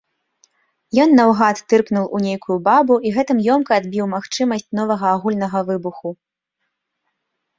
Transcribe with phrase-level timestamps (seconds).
[1.03, 6.09] Ён наўгад тыркнуў у нейкую бабу і гэтым ёмка адбіў магчымасць новага агульнага выбуху.